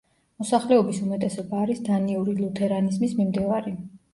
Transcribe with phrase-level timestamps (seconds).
[0.43, 3.79] მოსახლეობის უმეტესობა არის დანიური ლუთერანიზმის მიმდევარი.